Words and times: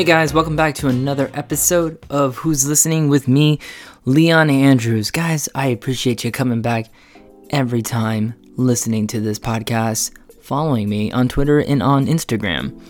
Hey 0.00 0.06
guys, 0.06 0.32
welcome 0.32 0.56
back 0.56 0.76
to 0.76 0.88
another 0.88 1.30
episode 1.34 1.98
of 2.08 2.38
Who's 2.38 2.66
Listening 2.66 3.10
with 3.10 3.28
me, 3.28 3.58
Leon 4.06 4.48
Andrews. 4.48 5.10
Guys, 5.10 5.46
I 5.54 5.66
appreciate 5.66 6.24
you 6.24 6.32
coming 6.32 6.62
back 6.62 6.86
every 7.50 7.82
time 7.82 8.32
listening 8.56 9.08
to 9.08 9.20
this 9.20 9.38
podcast, 9.38 10.12
following 10.40 10.88
me 10.88 11.12
on 11.12 11.28
Twitter 11.28 11.58
and 11.58 11.82
on 11.82 12.06
Instagram. 12.06 12.80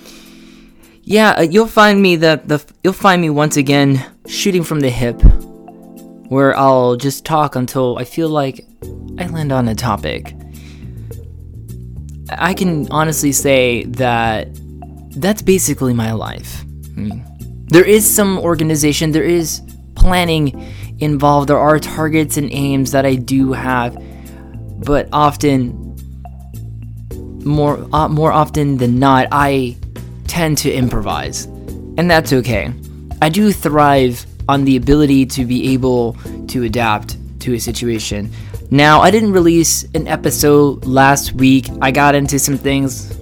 Yeah, 1.03 1.31
uh, 1.31 1.41
you'll 1.41 1.67
find 1.67 2.01
me 2.01 2.15
that 2.15 2.47
the 2.47 2.65
you'll 2.85 2.93
find 2.93 3.21
me 3.21 3.29
once 3.29 3.57
again 3.57 4.07
shooting 4.29 4.63
from 4.63 4.79
the 4.79 4.91
hip 4.91 5.21
where 6.29 6.57
I'll 6.57 6.95
just 6.95 7.25
talk 7.25 7.57
until 7.57 7.99
I 7.99 8.05
feel 8.05 8.29
like 8.29 8.65
I 9.19 9.27
land 9.27 9.51
on 9.51 9.67
a 9.67 9.75
topic. 9.75 10.33
I 12.29 12.55
can 12.55 12.89
honestly 12.93 13.33
say 13.33 13.83
that 13.87 14.47
that's 15.17 15.43
basically 15.43 15.93
my 15.93 16.13
life. 16.13 16.65
There 17.69 17.85
is 17.85 18.09
some 18.09 18.39
organization, 18.39 19.13
there 19.13 19.23
is 19.23 19.63
planning 19.95 20.61
involved, 20.99 21.49
there 21.49 21.59
are 21.59 21.79
targets 21.79 22.37
and 22.37 22.51
aims 22.53 22.91
that 22.93 23.07
I 23.07 23.15
do 23.15 23.53
have, 23.53 23.97
but 24.85 25.09
often, 25.13 25.87
more 27.45 27.87
uh, 27.93 28.09
more 28.09 28.33
often 28.33 28.77
than 28.79 28.99
not, 28.99 29.29
I 29.31 29.77
tend 30.27 30.59
to 30.59 30.73
improvise, 30.73 31.45
and 31.97 32.11
that's 32.11 32.33
okay. 32.33 32.73
I 33.23 33.29
do 33.29 33.53
thrive 33.53 34.27
on 34.49 34.65
the 34.65 34.77
ability 34.77 35.27
to 35.27 35.45
be 35.45 35.73
able 35.73 36.17
to 36.49 36.65
adapt 36.65 37.17
to 37.41 37.55
a 37.55 37.61
situation. 37.61 38.33
Now, 38.73 39.01
I 39.01 39.11
didn't 39.11 39.33
release 39.33 39.85
an 39.95 40.07
episode 40.09 40.85
last 40.85 41.33
week. 41.33 41.69
I 41.81 41.91
got 41.91 42.15
into 42.15 42.39
some 42.39 42.57
things 42.57 43.17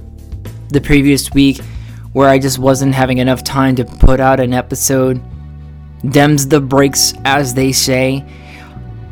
the 0.70 0.80
previous 0.80 1.30
week 1.32 1.60
where 2.12 2.28
I 2.28 2.38
just 2.38 2.58
wasn't 2.58 2.94
having 2.94 3.18
enough 3.18 3.44
time 3.44 3.76
to 3.76 3.84
put 3.84 4.20
out 4.20 4.40
an 4.40 4.52
episode. 4.52 5.20
Dems 6.02 6.48
the 6.48 6.60
breaks, 6.60 7.14
as 7.24 7.54
they 7.54 7.72
say. 7.72 8.24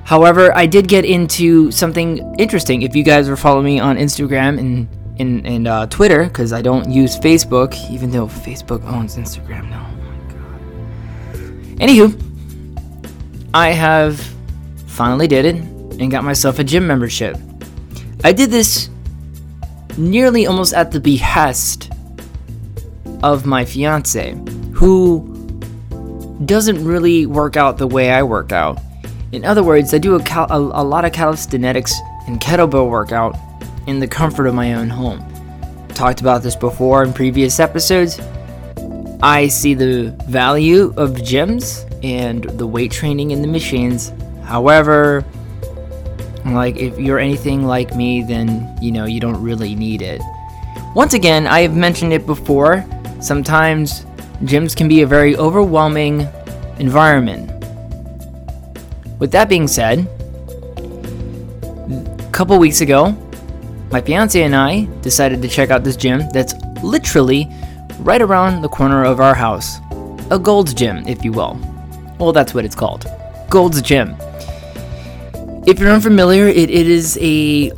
However, 0.04 0.56
I 0.56 0.66
did 0.66 0.86
get 0.86 1.04
into 1.04 1.70
something 1.72 2.34
interesting. 2.38 2.82
If 2.82 2.94
you 2.94 3.02
guys 3.02 3.28
were 3.28 3.36
following 3.36 3.64
me 3.64 3.80
on 3.80 3.96
Instagram 3.96 4.58
and 4.58 4.88
and, 5.18 5.46
and 5.46 5.66
uh, 5.66 5.86
Twitter, 5.86 6.24
because 6.24 6.52
I 6.52 6.60
don't 6.60 6.90
use 6.90 7.18
Facebook, 7.18 7.74
even 7.90 8.10
though 8.10 8.26
Facebook 8.26 8.84
owns 8.84 9.16
Instagram 9.16 9.70
now. 9.70 9.90
Oh. 9.90 11.36
Anywho, 11.78 12.12
I 13.54 13.70
have 13.70 14.20
finally 14.86 15.26
did 15.26 15.46
it 15.46 15.54
and 15.54 16.10
got 16.10 16.22
myself 16.22 16.58
a 16.58 16.64
gym 16.64 16.86
membership. 16.86 17.38
I 18.24 18.32
did 18.32 18.50
this 18.50 18.90
nearly 19.96 20.46
almost 20.46 20.74
at 20.74 20.90
the 20.90 21.00
behest 21.00 21.90
of 23.32 23.46
my 23.46 23.64
fiance, 23.64 24.34
who 24.72 25.32
doesn't 26.44 26.84
really 26.84 27.26
work 27.26 27.56
out 27.56 27.78
the 27.78 27.86
way 27.86 28.10
I 28.10 28.22
work 28.22 28.52
out. 28.52 28.78
In 29.32 29.44
other 29.44 29.62
words, 29.62 29.92
I 29.94 29.98
do 29.98 30.14
a, 30.14 30.22
cal- 30.22 30.50
a, 30.50 30.82
a 30.82 30.84
lot 30.84 31.04
of 31.04 31.12
calisthenics 31.12 31.94
and 32.26 32.40
kettlebell 32.40 32.90
workout 32.90 33.36
in 33.86 34.00
the 34.00 34.06
comfort 34.06 34.46
of 34.46 34.54
my 34.54 34.74
own 34.74 34.88
home. 34.88 35.24
Talked 35.88 36.20
about 36.20 36.42
this 36.42 36.56
before 36.56 37.02
in 37.02 37.12
previous 37.12 37.58
episodes. 37.58 38.20
I 39.22 39.48
see 39.48 39.74
the 39.74 40.14
value 40.28 40.92
of 40.96 41.12
gyms 41.12 41.84
and 42.04 42.44
the 42.44 42.66
weight 42.66 42.92
training 42.92 43.30
in 43.30 43.40
the 43.40 43.48
machines. 43.48 44.12
However, 44.44 45.24
like 46.44 46.76
if 46.76 46.98
you're 46.98 47.18
anything 47.18 47.66
like 47.66 47.96
me, 47.96 48.22
then 48.22 48.76
you 48.80 48.92
know 48.92 49.04
you 49.06 49.20
don't 49.20 49.42
really 49.42 49.74
need 49.74 50.02
it. 50.02 50.20
Once 50.94 51.14
again, 51.14 51.46
I 51.46 51.60
have 51.60 51.74
mentioned 51.74 52.12
it 52.12 52.26
before. 52.26 52.84
Sometimes 53.20 54.04
gyms 54.42 54.76
can 54.76 54.88
be 54.88 55.02
a 55.02 55.06
very 55.06 55.36
overwhelming 55.36 56.28
environment. 56.78 57.50
With 59.18 59.32
that 59.32 59.48
being 59.48 59.66
said, 59.66 60.00
a 61.62 62.30
couple 62.32 62.58
weeks 62.58 62.80
ago, 62.80 63.16
my 63.90 64.00
fiance 64.00 64.42
and 64.42 64.54
I 64.54 64.84
decided 65.00 65.40
to 65.42 65.48
check 65.48 65.70
out 65.70 65.84
this 65.84 65.96
gym 65.96 66.28
that's 66.30 66.54
literally 66.82 67.48
right 68.00 68.20
around 68.20 68.62
the 68.62 68.68
corner 68.68 69.04
of 69.04 69.20
our 69.20 69.34
house. 69.34 69.78
A 70.30 70.38
Gold's 70.38 70.74
Gym, 70.74 71.06
if 71.06 71.24
you 71.24 71.32
will. 71.32 71.58
Well, 72.18 72.32
that's 72.32 72.52
what 72.52 72.64
it's 72.64 72.74
called 72.74 73.06
Gold's 73.48 73.80
Gym. 73.80 74.16
If 75.66 75.78
you're 75.78 75.90
unfamiliar, 75.90 76.46
it, 76.46 76.70
it 76.70 76.86
is 76.86 77.18
a 77.20 77.70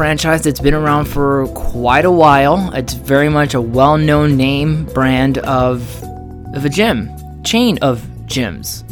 franchise 0.00 0.40
that's 0.40 0.60
been 0.60 0.72
around 0.72 1.04
for 1.04 1.46
quite 1.48 2.06
a 2.06 2.10
while. 2.10 2.72
It's 2.72 2.94
very 2.94 3.28
much 3.28 3.52
a 3.52 3.60
well 3.60 3.98
known 3.98 4.34
name 4.34 4.86
brand 4.86 5.36
of, 5.36 5.82
of 6.54 6.64
a 6.64 6.70
gym, 6.70 7.10
chain 7.44 7.76
of 7.82 8.00
gyms. 8.24 8.82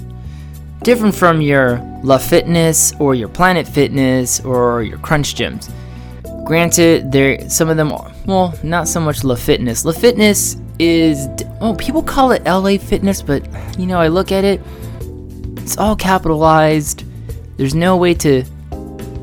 Different 0.82 1.14
from 1.14 1.40
your 1.40 1.78
La 2.04 2.18
Fitness 2.18 2.92
or 3.00 3.14
your 3.14 3.30
Planet 3.30 3.66
Fitness 3.66 4.40
or 4.40 4.82
your 4.82 4.98
Crunch 4.98 5.34
gyms. 5.34 5.72
Granted, 6.46 7.10
there 7.10 7.48
some 7.48 7.70
of 7.70 7.78
them 7.78 7.90
are 7.90 8.12
well, 8.26 8.52
not 8.62 8.86
so 8.86 9.00
much 9.00 9.24
La 9.24 9.34
Fitness. 9.34 9.86
La 9.86 9.92
Fitness 9.92 10.58
is 10.78 11.26
oh, 11.62 11.74
people 11.76 12.02
call 12.02 12.32
it 12.32 12.44
LA 12.44 12.76
Fitness, 12.76 13.22
but 13.22 13.48
you 13.78 13.86
know, 13.86 13.98
I 13.98 14.08
look 14.08 14.30
at 14.30 14.44
it, 14.44 14.60
it's 15.56 15.78
all 15.78 15.96
capitalized. 15.96 17.04
There's 17.56 17.74
no 17.74 17.96
way 17.96 18.12
to 18.12 18.44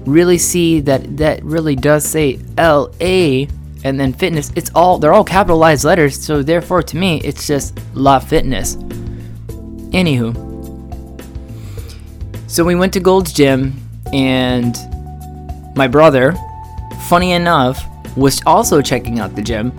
really 0.05 0.37
see 0.37 0.79
that 0.81 1.17
that 1.17 1.43
really 1.43 1.75
does 1.75 2.05
say 2.05 2.39
LA 2.57 3.47
and 3.83 3.99
then 3.99 4.13
fitness. 4.13 4.51
It's 4.55 4.71
all 4.73 4.97
they're 4.97 5.13
all 5.13 5.23
capitalized 5.23 5.83
letters, 5.83 6.23
so 6.23 6.41
therefore 6.41 6.83
to 6.83 6.97
me 6.97 7.21
it's 7.21 7.47
just 7.47 7.79
La 7.93 8.19
Fitness. 8.19 8.75
Anywho. 9.91 10.43
So 12.49 12.63
we 12.63 12.75
went 12.75 12.93
to 12.93 12.99
Gold's 12.99 13.33
Gym 13.33 13.73
and 14.13 14.75
my 15.75 15.87
brother, 15.87 16.33
funny 17.09 17.31
enough, 17.33 17.83
was 18.15 18.41
also 18.45 18.81
checking 18.81 19.19
out 19.19 19.35
the 19.35 19.41
gym. 19.41 19.73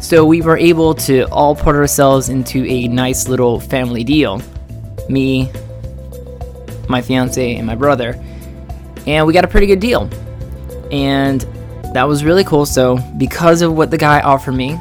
So 0.00 0.26
we 0.26 0.42
were 0.42 0.58
able 0.58 0.94
to 0.94 1.22
all 1.30 1.54
put 1.54 1.74
ourselves 1.74 2.28
into 2.28 2.64
a 2.66 2.88
nice 2.88 3.26
little 3.26 3.58
family 3.58 4.04
deal. 4.04 4.42
Me, 5.08 5.50
my 6.88 7.00
fiance, 7.00 7.56
and 7.56 7.66
my 7.66 7.74
brother 7.74 8.22
and 9.06 9.26
we 9.26 9.32
got 9.32 9.44
a 9.44 9.48
pretty 9.48 9.66
good 9.66 9.80
deal. 9.80 10.08
And 10.90 11.40
that 11.94 12.04
was 12.04 12.24
really 12.24 12.44
cool. 12.44 12.66
So, 12.66 12.98
because 13.16 13.62
of 13.62 13.74
what 13.74 13.90
the 13.90 13.98
guy 13.98 14.20
offered 14.20 14.52
me, 14.52 14.78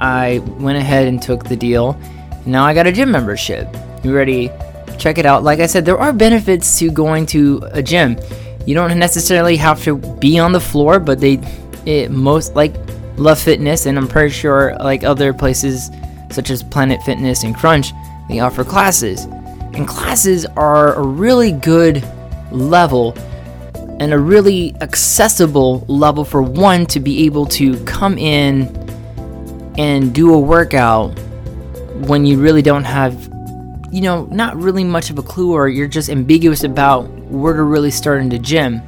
I 0.00 0.38
went 0.58 0.78
ahead 0.78 1.06
and 1.06 1.22
took 1.22 1.44
the 1.44 1.56
deal. 1.56 1.98
Now 2.44 2.64
I 2.64 2.74
got 2.74 2.86
a 2.86 2.92
gym 2.92 3.10
membership. 3.10 3.68
You 4.02 4.14
ready? 4.14 4.50
Check 4.98 5.18
it 5.18 5.26
out. 5.26 5.44
Like 5.44 5.60
I 5.60 5.66
said, 5.66 5.84
there 5.84 5.98
are 5.98 6.12
benefits 6.12 6.78
to 6.80 6.90
going 6.90 7.26
to 7.26 7.62
a 7.70 7.82
gym. 7.82 8.18
You 8.66 8.74
don't 8.74 8.98
necessarily 8.98 9.56
have 9.56 9.82
to 9.84 9.96
be 9.96 10.38
on 10.38 10.52
the 10.52 10.60
floor, 10.60 10.98
but 10.98 11.20
they 11.20 11.40
it 11.86 12.10
most 12.10 12.54
like 12.54 12.74
Love 13.16 13.38
Fitness 13.38 13.86
and 13.86 13.98
I'm 13.98 14.08
pretty 14.08 14.30
sure 14.30 14.74
like 14.76 15.04
other 15.04 15.32
places 15.32 15.90
such 16.30 16.50
as 16.50 16.62
Planet 16.62 17.02
Fitness 17.02 17.44
and 17.44 17.54
Crunch, 17.54 17.92
they 18.28 18.40
offer 18.40 18.64
classes. 18.64 19.24
And 19.74 19.86
classes 19.86 20.46
are 20.56 20.94
a 20.94 21.02
really 21.02 21.52
good 21.52 22.04
level 22.50 23.16
and 24.00 24.12
a 24.12 24.18
really 24.18 24.74
accessible 24.80 25.84
level 25.88 26.24
for 26.24 26.42
one 26.42 26.86
to 26.86 27.00
be 27.00 27.24
able 27.26 27.46
to 27.46 27.82
come 27.84 28.18
in 28.18 28.66
and 29.78 30.14
do 30.14 30.34
a 30.34 30.38
workout 30.38 31.18
when 32.06 32.26
you 32.26 32.40
really 32.40 32.62
don't 32.62 32.84
have 32.84 33.14
you 33.90 34.00
know 34.00 34.24
not 34.26 34.56
really 34.56 34.84
much 34.84 35.10
of 35.10 35.18
a 35.18 35.22
clue 35.22 35.52
or 35.52 35.68
you're 35.68 35.86
just 35.86 36.08
ambiguous 36.08 36.64
about 36.64 37.08
where 37.30 37.54
to 37.54 37.62
really 37.62 37.90
start 37.90 38.20
in 38.20 38.28
the 38.28 38.38
gym. 38.38 38.82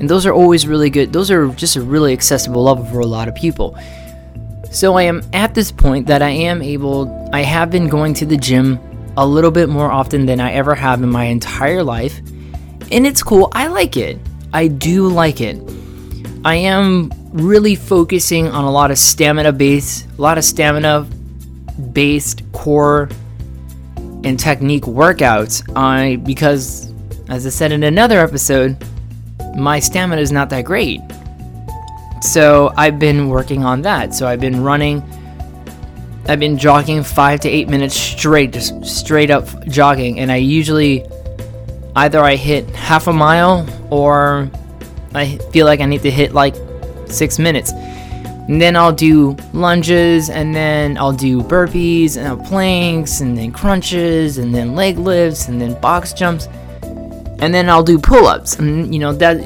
And 0.00 0.10
those 0.10 0.26
are 0.26 0.32
always 0.32 0.66
really 0.66 0.90
good. 0.90 1.12
Those 1.12 1.30
are 1.30 1.48
just 1.48 1.76
a 1.76 1.80
really 1.80 2.12
accessible 2.12 2.64
level 2.64 2.84
for 2.84 3.00
a 3.00 3.06
lot 3.06 3.28
of 3.28 3.34
people. 3.34 3.78
So 4.74 4.96
i 4.96 5.02
am 5.02 5.22
at 5.32 5.54
this 5.54 5.70
point 5.70 6.08
that 6.08 6.20
i 6.20 6.30
am 6.30 6.60
able 6.60 7.30
i 7.32 7.42
have 7.42 7.70
been 7.70 7.88
going 7.88 8.12
to 8.14 8.26
the 8.26 8.36
gym 8.36 8.80
a 9.16 9.24
little 9.24 9.52
bit 9.52 9.68
more 9.68 9.88
often 9.88 10.26
than 10.26 10.40
i 10.40 10.52
ever 10.52 10.74
have 10.74 11.00
in 11.00 11.08
my 11.10 11.26
entire 11.26 11.84
life 11.84 12.20
and 12.94 13.06
it's 13.08 13.22
cool. 13.24 13.48
I 13.52 13.66
like 13.66 13.96
it. 13.96 14.18
I 14.52 14.68
do 14.68 15.08
like 15.08 15.40
it. 15.40 15.60
I 16.44 16.54
am 16.54 17.12
really 17.32 17.74
focusing 17.74 18.46
on 18.46 18.64
a 18.64 18.70
lot 18.70 18.92
of 18.92 18.98
stamina 18.98 19.52
based, 19.52 20.06
a 20.16 20.22
lot 20.22 20.38
of 20.38 20.44
stamina 20.44 21.02
based 21.92 22.42
core 22.52 23.08
and 24.22 24.38
technique 24.38 24.84
workouts. 24.84 25.68
I 25.74 26.16
because 26.16 26.92
as 27.28 27.46
I 27.46 27.50
said 27.50 27.72
in 27.72 27.82
another 27.82 28.20
episode, 28.20 28.76
my 29.56 29.80
stamina 29.80 30.22
is 30.22 30.30
not 30.30 30.48
that 30.50 30.64
great. 30.64 31.00
So 32.20 32.72
I've 32.76 33.00
been 33.00 33.28
working 33.28 33.64
on 33.64 33.82
that. 33.82 34.14
So 34.14 34.28
I've 34.28 34.40
been 34.40 34.62
running 34.62 35.02
I've 36.26 36.40
been 36.40 36.56
jogging 36.56 37.02
5 37.02 37.40
to 37.40 37.50
8 37.50 37.68
minutes 37.68 37.94
straight, 37.94 38.52
just 38.52 38.82
straight 38.86 39.30
up 39.30 39.46
jogging 39.66 40.20
and 40.20 40.30
I 40.30 40.36
usually 40.36 41.04
either 41.96 42.20
I 42.20 42.36
hit 42.36 42.68
half 42.70 43.06
a 43.06 43.12
mile 43.12 43.66
or 43.90 44.50
I 45.14 45.38
feel 45.52 45.66
like 45.66 45.80
I 45.80 45.86
need 45.86 46.02
to 46.02 46.10
hit 46.10 46.32
like 46.32 46.56
six 47.06 47.38
minutes. 47.38 47.72
And 47.72 48.60
then 48.60 48.76
I'll 48.76 48.92
do 48.92 49.36
lunges, 49.54 50.28
and 50.28 50.54
then 50.54 50.98
I'll 50.98 51.14
do 51.14 51.40
burpees, 51.40 52.18
and 52.18 52.44
planks, 52.44 53.20
and 53.20 53.38
then 53.38 53.52
crunches, 53.52 54.36
and 54.36 54.54
then 54.54 54.74
leg 54.74 54.98
lifts, 54.98 55.48
and 55.48 55.58
then 55.58 55.80
box 55.80 56.12
jumps, 56.12 56.46
and 56.82 57.54
then 57.54 57.70
I'll 57.70 57.82
do 57.82 57.98
pull-ups. 57.98 58.56
And 58.56 58.92
you 58.92 59.00
know 59.00 59.14
that, 59.14 59.38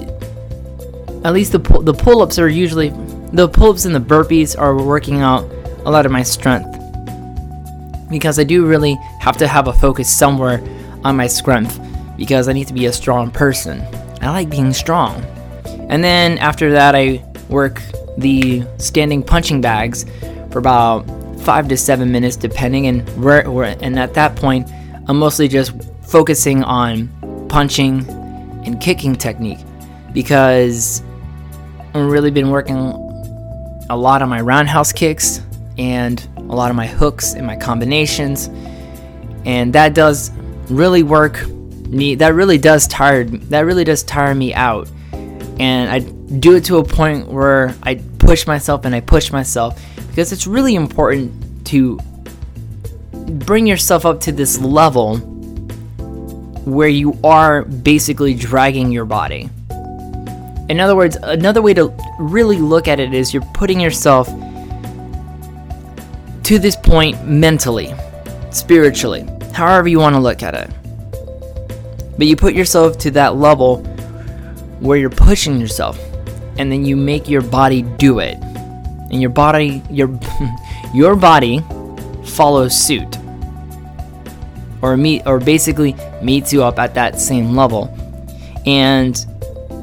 at 1.25 1.33
least 1.33 1.53
the 1.53 1.59
the 1.59 1.95
pull-ups 1.95 2.41
are 2.41 2.49
usually 2.49 2.93
the 3.33 3.49
pull-ups 3.49 3.85
and 3.85 3.95
the 3.95 4.01
burpees 4.01 4.59
are 4.59 4.77
working 4.77 5.21
out 5.21 5.45
a 5.85 5.91
lot 5.91 6.07
of 6.07 6.11
my 6.11 6.23
strength 6.23 6.75
because 8.11 8.39
I 8.39 8.45
do 8.45 8.67
really 8.67 8.99
have 9.21 9.37
to 9.37 9.47
have 9.47 9.69
a 9.69 9.73
focus 9.73 10.11
somewhere 10.11 10.61
on 11.05 11.17
my 11.17 11.27
strength 11.27 11.79
because 12.19 12.49
I 12.49 12.53
need 12.53 12.67
to 12.67 12.75
be 12.75 12.85
a 12.87 12.93
strong 12.93 13.31
person. 13.31 13.81
I 14.21 14.29
like 14.31 14.51
being 14.51 14.75
strong. 14.75 15.25
And 15.89 16.05
then 16.05 16.37
after 16.39 16.71
that, 16.73 16.95
I 16.95 17.25
work 17.49 17.81
the 18.19 18.67
standing 18.77 19.23
punching 19.23 19.63
bags 19.63 20.05
for 20.51 20.59
about 20.59 21.09
five 21.41 21.69
to 21.69 21.77
seven 21.77 22.13
minutes, 22.13 22.37
depending. 22.37 22.89
And 22.89 23.09
where, 23.25 23.49
where 23.49 23.77
and 23.81 23.99
at 23.99 24.13
that 24.15 24.37
point, 24.37 24.69
I'm 25.07 25.19
mostly 25.19 25.49
just 25.49 25.73
focusing 26.03 26.63
on 26.65 27.09
punching 27.49 28.07
and 28.67 28.81
kicking 28.81 29.15
technique 29.15 29.61
because 30.13 31.03
I've 31.95 32.11
really 32.11 32.31
been 32.31 32.51
working 32.51 32.77
a 33.89 33.97
lot 33.97 34.21
on 34.21 34.29
my 34.29 34.41
roundhouse 34.41 34.93
kicks 34.93 35.41
and 35.79 36.29
a 36.37 36.55
lot 36.55 36.71
of 36.71 36.77
my 36.77 36.87
hooks 36.87 37.35
and 37.35 37.47
my 37.47 37.57
combinations, 37.57 38.49
and 39.47 39.73
that 39.73 39.95
does 39.95 40.31
really 40.69 41.03
work 41.03 41.47
That 41.91 42.35
really 42.35 42.59
does 42.59 42.87
tire. 42.87 43.25
That 43.25 43.61
really 43.61 43.85
does 43.85 44.03
tire 44.03 44.35
me 44.35 44.53
out, 44.53 44.91
and 45.13 45.91
I 45.91 46.01
do 46.01 46.57
it 46.57 46.65
to 46.67 46.77
a 46.77 46.85
point 46.85 47.29
where 47.29 47.75
I 47.83 47.97
push 48.19 48.47
myself 48.47 48.85
and 48.85 48.95
I 48.95 49.01
push 49.01 49.33
myself 49.33 49.81
because 50.09 50.33
it's 50.33 50.47
really 50.47 50.75
important 50.75 51.67
to 51.69 51.99
bring 53.13 53.67
yourself 53.67 54.05
up 54.05 54.21
to 54.21 54.33
this 54.33 54.59
level 54.59 55.19
where 56.67 56.89
you 56.89 57.19
are 57.25 57.65
basically 57.65 58.35
dragging 58.35 58.93
your 58.93 59.07
body. 59.07 59.49
In 60.69 60.81
other 60.81 60.95
words, 60.95 61.17
another 61.23 61.63
way 61.63 61.73
to 61.73 61.95
really 62.19 62.59
look 62.59 62.89
at 62.89 63.01
it 63.01 63.15
is 63.15 63.33
you're 63.33 63.43
putting 63.55 63.81
yourself 63.81 64.29
to 66.43 66.59
this 66.59 66.77
point 66.77 67.27
mentally, 67.27 67.95
spiritually, 68.51 69.27
however 69.55 69.89
you 69.89 69.99
want 69.99 70.15
to 70.15 70.21
look 70.21 70.43
at 70.43 70.55
it. 70.55 70.71
But 72.19 72.27
you 72.27 72.37
put 72.37 72.55
yourself 72.55 72.99
to 72.99 73.11
that 73.13 73.37
level 73.37 73.79
where 74.81 74.99
you're 74.99 75.09
pushing 75.09 75.61
yourself 75.61 75.99
and 76.59 76.71
then 76.71 76.85
you 76.85 76.97
make 76.97 77.29
your 77.29 77.43
body 77.43 77.83
do 77.83 78.19
it. 78.19 78.37
And 79.11 79.23
your 79.23 79.31
body 79.31 79.83
your 79.89 80.11
your 80.93 81.17
body 81.17 81.65
follows 82.25 82.77
suit. 82.77 83.17
Or 84.83 84.97
meet 84.97 85.23
or 85.27 85.39
basically 85.39 85.97
meets 86.23 86.53
you 86.53 86.63
up 86.65 86.79
at 86.79 86.95
that 86.95 87.21
same 87.21 87.57
level. 87.57 87.95
And 88.67 89.25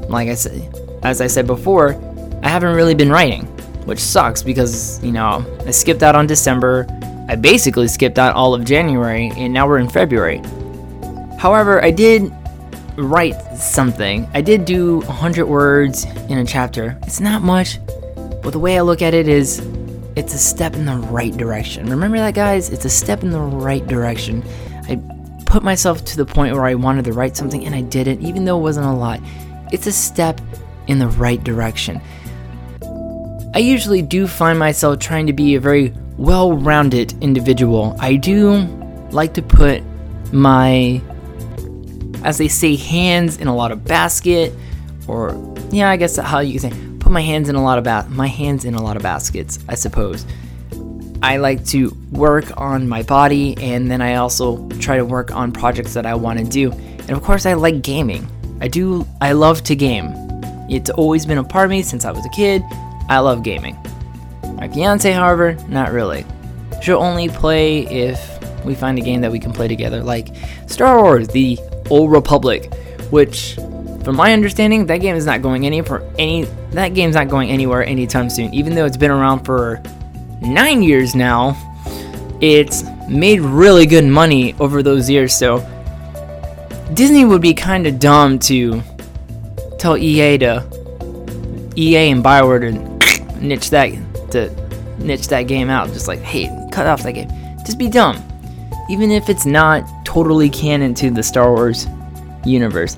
like 0.08 0.28
I 0.28 0.34
said 0.34 0.72
as 1.02 1.20
I 1.20 1.26
said 1.26 1.46
before, 1.46 1.94
I 2.42 2.48
haven't 2.48 2.74
really 2.74 2.94
been 2.94 3.10
writing, 3.10 3.46
which 3.86 3.98
sucks 3.98 4.42
because, 4.42 5.02
you 5.02 5.12
know, 5.12 5.44
I 5.66 5.70
skipped 5.70 6.02
out 6.02 6.14
on 6.14 6.26
December. 6.26 6.86
I 7.28 7.36
basically 7.36 7.88
skipped 7.88 8.18
out 8.18 8.34
all 8.34 8.54
of 8.54 8.64
January 8.64 9.32
and 9.36 9.52
now 9.52 9.66
we're 9.66 9.78
in 9.78 9.88
February. 9.88 10.42
However, 11.38 11.84
I 11.84 11.90
did 11.90 12.32
write 12.96 13.34
something. 13.56 14.28
I 14.32 14.40
did 14.40 14.64
do 14.64 14.98
100 15.00 15.46
words 15.46 16.04
in 16.28 16.38
a 16.38 16.44
chapter. 16.44 16.98
It's 17.02 17.20
not 17.20 17.42
much, 17.42 17.78
but 18.42 18.50
the 18.50 18.58
way 18.58 18.78
I 18.78 18.80
look 18.80 19.02
at 19.02 19.14
it 19.14 19.28
is 19.28 19.58
it's 20.16 20.32
a 20.32 20.38
step 20.38 20.74
in 20.74 20.86
the 20.86 20.96
right 20.96 21.36
direction. 21.36 21.90
Remember 21.90 22.16
that, 22.18 22.34
guys? 22.34 22.70
It's 22.70 22.86
a 22.86 22.90
step 22.90 23.22
in 23.22 23.30
the 23.30 23.40
right 23.40 23.86
direction. 23.86 24.42
I 24.88 24.96
put 25.44 25.62
myself 25.62 26.04
to 26.06 26.16
the 26.16 26.24
point 26.24 26.54
where 26.54 26.64
I 26.64 26.74
wanted 26.74 27.04
to 27.04 27.12
write 27.12 27.36
something 27.36 27.66
and 27.66 27.74
I 27.74 27.82
did 27.82 28.08
it, 28.08 28.20
even 28.20 28.44
though 28.44 28.58
it 28.58 28.62
wasn't 28.62 28.86
a 28.86 28.92
lot. 28.92 29.20
It's 29.72 29.86
a 29.86 29.92
step 29.92 30.40
in 30.86 30.98
the 30.98 31.08
right 31.08 31.42
direction. 31.42 32.00
I 33.54 33.58
usually 33.58 34.02
do 34.02 34.26
find 34.26 34.58
myself 34.58 34.98
trying 35.00 35.26
to 35.26 35.32
be 35.32 35.54
a 35.54 35.60
very 35.60 35.92
well 36.16 36.52
rounded 36.52 37.14
individual. 37.22 37.94
I 37.98 38.16
do 38.16 38.66
like 39.10 39.34
to 39.34 39.42
put 39.42 39.82
my 40.32 41.00
as 42.24 42.38
they 42.38 42.48
say, 42.48 42.76
hands 42.76 43.38
in 43.38 43.48
a 43.48 43.54
lot 43.54 43.72
of 43.72 43.84
basket, 43.84 44.52
or 45.08 45.30
yeah, 45.70 45.90
I 45.90 45.96
guess 45.96 46.16
how 46.16 46.40
you 46.40 46.58
can 46.58 46.70
say, 46.70 46.98
put 46.98 47.12
my 47.12 47.20
hands 47.20 47.48
in 47.48 47.54
a 47.54 47.62
lot 47.62 47.78
of 47.78 48.10
my 48.10 48.26
hands 48.26 48.64
in 48.64 48.74
a 48.74 48.82
lot 48.82 48.96
of 48.96 49.02
baskets, 49.02 49.58
I 49.68 49.74
suppose. 49.74 50.26
I 51.22 51.38
like 51.38 51.64
to 51.66 51.96
work 52.12 52.44
on 52.56 52.88
my 52.88 53.02
body, 53.02 53.56
and 53.60 53.90
then 53.90 54.02
I 54.02 54.16
also 54.16 54.68
try 54.80 54.96
to 54.96 55.04
work 55.04 55.34
on 55.34 55.50
projects 55.50 55.94
that 55.94 56.04
I 56.06 56.14
want 56.14 56.38
to 56.38 56.44
do. 56.44 56.72
And 56.72 57.10
of 57.10 57.22
course, 57.22 57.46
I 57.46 57.54
like 57.54 57.82
gaming. 57.82 58.28
I 58.60 58.68
do. 58.68 59.06
I 59.20 59.32
love 59.32 59.62
to 59.64 59.76
game. 59.76 60.12
It's 60.68 60.90
always 60.90 61.24
been 61.24 61.38
a 61.38 61.44
part 61.44 61.66
of 61.66 61.70
me 61.70 61.82
since 61.82 62.04
I 62.04 62.10
was 62.10 62.26
a 62.26 62.30
kid. 62.30 62.62
I 63.08 63.20
love 63.20 63.42
gaming. 63.42 63.76
My 64.54 64.68
fiance, 64.68 65.10
however, 65.12 65.56
not 65.68 65.92
really. 65.92 66.24
She'll 66.82 66.98
only 66.98 67.28
play 67.28 67.86
if 67.86 68.64
we 68.64 68.74
find 68.74 68.98
a 68.98 69.02
game 69.02 69.20
that 69.20 69.30
we 69.30 69.38
can 69.38 69.52
play 69.52 69.68
together, 69.68 70.02
like 70.02 70.34
Star 70.66 71.00
Wars: 71.02 71.28
The 71.28 71.58
Old 71.90 72.10
Republic, 72.10 72.72
which, 73.10 73.54
from 74.04 74.16
my 74.16 74.32
understanding, 74.32 74.86
that 74.86 74.98
game 74.98 75.16
is 75.16 75.26
not 75.26 75.42
going 75.42 75.66
any 75.66 75.82
for 75.82 76.02
any. 76.18 76.44
That 76.72 76.94
game's 76.94 77.14
not 77.14 77.28
going 77.28 77.50
anywhere 77.50 77.84
anytime 77.84 78.30
soon. 78.30 78.52
Even 78.54 78.74
though 78.74 78.84
it's 78.84 78.96
been 78.96 79.10
around 79.10 79.44
for 79.44 79.82
nine 80.40 80.82
years 80.82 81.14
now, 81.14 81.56
it's 82.40 82.84
made 83.08 83.40
really 83.40 83.86
good 83.86 84.04
money 84.04 84.54
over 84.60 84.82
those 84.82 85.08
years. 85.08 85.34
So 85.34 85.58
Disney 86.94 87.24
would 87.24 87.42
be 87.42 87.54
kind 87.54 87.86
of 87.86 87.98
dumb 87.98 88.38
to 88.40 88.82
tell 89.78 89.96
EA 89.96 90.38
to 90.38 90.64
EA 91.76 92.10
and 92.10 92.24
Bioware 92.24 92.60
to 92.60 93.40
niche 93.40 93.70
that 93.70 93.90
to 94.30 94.50
niche 94.98 95.28
that 95.28 95.44
game 95.44 95.70
out. 95.70 95.88
Just 95.88 96.08
like, 96.08 96.20
hey, 96.20 96.48
cut 96.72 96.86
off 96.86 97.02
that 97.02 97.12
game. 97.12 97.30
Just 97.64 97.78
be 97.78 97.88
dumb 97.88 98.22
even 98.88 99.10
if 99.10 99.28
it's 99.28 99.46
not 99.46 99.88
totally 100.16 100.48
canon 100.48 100.94
to 100.94 101.10
the 101.10 101.22
Star 101.22 101.52
Wars 101.52 101.86
universe. 102.42 102.96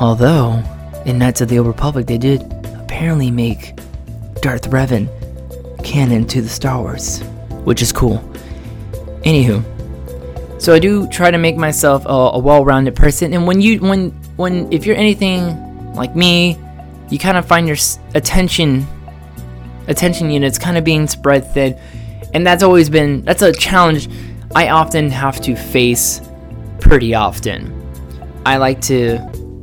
Although, 0.00 0.60
in 1.04 1.16
Knights 1.16 1.40
of 1.40 1.48
the 1.48 1.58
Old 1.58 1.68
Republic, 1.68 2.08
they 2.08 2.18
did 2.18 2.42
apparently 2.74 3.30
make 3.30 3.76
Darth 4.42 4.68
Revan 4.68 5.06
canon 5.84 6.26
to 6.26 6.42
the 6.42 6.48
Star 6.48 6.82
Wars, 6.82 7.20
which 7.62 7.82
is 7.82 7.92
cool. 7.92 8.18
Anywho, 9.22 9.62
so 10.60 10.74
I 10.74 10.80
do 10.80 11.06
try 11.06 11.30
to 11.30 11.38
make 11.38 11.56
myself 11.56 12.04
a, 12.04 12.08
a 12.08 12.38
well-rounded 12.40 12.96
person, 12.96 13.32
and 13.32 13.46
when 13.46 13.60
you 13.60 13.78
when 13.78 14.10
when 14.34 14.66
if 14.72 14.86
you're 14.86 14.96
anything 14.96 15.94
like 15.94 16.16
me, 16.16 16.58
you 17.10 17.18
kind 17.20 17.36
of 17.36 17.46
find 17.46 17.68
your 17.68 17.76
attention 18.16 18.84
attention 19.86 20.32
units 20.32 20.58
kind 20.58 20.76
of 20.76 20.82
being 20.82 21.06
spread 21.06 21.48
thin, 21.54 21.78
and 22.34 22.44
that's 22.44 22.64
always 22.64 22.90
been 22.90 23.22
that's 23.22 23.42
a 23.42 23.52
challenge 23.52 24.08
I 24.56 24.70
often 24.70 25.10
have 25.10 25.40
to 25.42 25.54
face 25.54 26.20
pretty 26.80 27.14
often. 27.14 27.72
I 28.44 28.56
like 28.58 28.80
to 28.82 29.18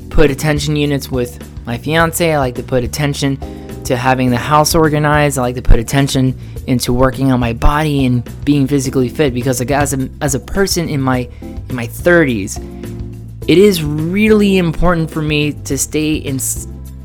put 0.09 0.29
attention 0.31 0.75
units 0.75 1.09
with 1.09 1.39
my 1.65 1.77
fiance, 1.77 2.33
I 2.33 2.37
like 2.37 2.55
to 2.55 2.63
put 2.63 2.83
attention 2.83 3.37
to 3.85 3.95
having 3.95 4.29
the 4.29 4.37
house 4.37 4.75
organized, 4.75 5.37
I 5.37 5.41
like 5.41 5.55
to 5.55 5.61
put 5.61 5.79
attention 5.79 6.37
into 6.67 6.93
working 6.93 7.31
on 7.31 7.39
my 7.39 7.53
body 7.53 8.05
and 8.05 8.23
being 8.45 8.67
physically 8.67 9.09
fit 9.09 9.33
because 9.33 9.59
like, 9.59 9.71
as 9.71 9.93
a, 9.93 10.09
as 10.21 10.35
a 10.35 10.39
person 10.39 10.89
in 10.89 11.01
my 11.01 11.29
in 11.69 11.75
my 11.75 11.87
30s, 11.87 12.57
it 13.47 13.57
is 13.57 13.83
really 13.83 14.57
important 14.57 15.11
for 15.11 15.21
me 15.21 15.53
to 15.53 15.77
stay 15.77 16.15
in 16.15 16.39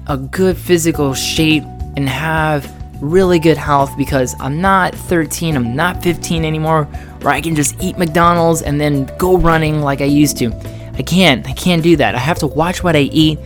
a 0.06 0.16
good 0.16 0.56
physical 0.56 1.14
shape 1.14 1.64
and 1.96 2.08
have 2.08 2.72
really 3.00 3.38
good 3.38 3.56
health 3.56 3.96
because 3.96 4.34
I'm 4.40 4.60
not 4.60 4.94
13, 4.94 5.56
I'm 5.56 5.74
not 5.74 6.02
15 6.02 6.44
anymore, 6.44 6.88
where 7.20 7.32
I 7.32 7.40
can 7.40 7.54
just 7.54 7.80
eat 7.82 7.98
McDonald's 7.98 8.62
and 8.62 8.80
then 8.80 9.06
go 9.18 9.36
running 9.36 9.82
like 9.82 10.00
I 10.00 10.04
used 10.04 10.36
to. 10.38 10.52
I 10.94 11.02
can't. 11.02 11.46
I 11.48 11.52
can't 11.52 11.82
do 11.82 11.96
that. 11.96 12.14
I 12.14 12.18
have 12.18 12.38
to 12.40 12.46
watch 12.46 12.82
what 12.82 12.96
I 12.96 13.00
eat 13.00 13.38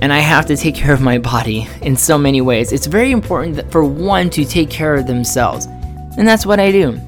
and 0.00 0.12
I 0.12 0.18
have 0.18 0.46
to 0.46 0.56
take 0.56 0.74
care 0.82 0.92
of 0.92 1.00
my 1.00 1.18
body 1.18 1.68
in 1.80 1.96
so 1.96 2.18
many 2.18 2.40
ways. 2.40 2.72
It's 2.72 2.86
very 2.86 3.12
important 3.12 3.70
for 3.70 3.84
one 3.84 4.30
to 4.30 4.44
take 4.44 4.70
care 4.70 4.94
of 4.94 5.06
themselves. 5.06 5.66
And 6.16 6.26
that's 6.26 6.44
what 6.44 6.60
I 6.60 6.70
do. 6.70 7.00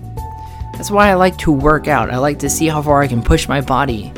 That's 0.74 0.90
why 0.90 1.10
I 1.10 1.14
like 1.14 1.36
to 1.38 1.52
work 1.52 1.88
out. 1.88 2.10
I 2.10 2.18
like 2.18 2.38
to 2.40 2.50
see 2.50 2.66
how 2.66 2.82
far 2.82 3.02
I 3.02 3.06
can 3.06 3.22
push 3.22 3.48
my 3.48 3.60
body 3.60 4.12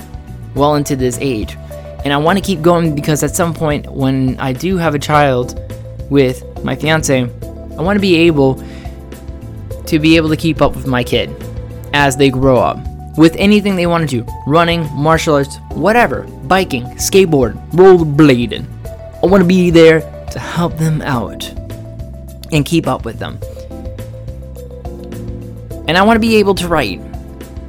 well 0.54 0.76
into 0.76 0.96
this 0.96 1.18
age. 1.20 1.56
And 2.04 2.12
I 2.12 2.16
want 2.16 2.38
to 2.38 2.44
keep 2.44 2.62
going 2.62 2.94
because 2.94 3.22
at 3.22 3.34
some 3.34 3.52
point 3.52 3.90
when 3.90 4.38
I 4.38 4.52
do 4.52 4.76
have 4.76 4.94
a 4.94 4.98
child 4.98 5.60
with 6.08 6.44
my 6.64 6.76
fiance, 6.76 7.22
I 7.22 7.82
want 7.82 7.96
to 7.96 8.00
be 8.00 8.14
able 8.16 8.62
to 9.86 9.98
be 9.98 10.16
able 10.16 10.28
to 10.28 10.36
keep 10.36 10.62
up 10.62 10.74
with 10.74 10.86
my 10.86 11.04
kid 11.04 11.30
as 11.96 12.16
they 12.16 12.28
grow 12.28 12.58
up 12.58 12.78
with 13.16 13.34
anything 13.36 13.74
they 13.74 13.86
want 13.86 14.08
to 14.08 14.22
do 14.22 14.30
running, 14.46 14.86
martial 14.92 15.34
arts, 15.34 15.56
whatever, 15.70 16.22
biking, 16.44 16.84
skateboard, 16.96 17.54
rollerblading. 17.70 18.64
I 19.22 19.26
want 19.26 19.42
to 19.42 19.48
be 19.48 19.70
there 19.70 20.00
to 20.32 20.38
help 20.38 20.76
them 20.76 21.00
out. 21.00 21.50
and 22.52 22.64
keep 22.64 22.86
up 22.86 23.04
with 23.04 23.18
them. 23.18 23.38
And 25.88 25.98
I 25.98 26.02
want 26.02 26.16
to 26.16 26.20
be 26.20 26.36
able 26.36 26.54
to 26.56 26.68
write 26.68 27.00